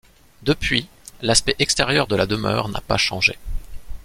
[0.41, 0.89] Depuis,
[1.21, 3.37] l'aspect extérieur de la demeure n'a pas changé.